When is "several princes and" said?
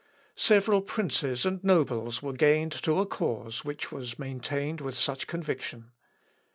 0.35-1.63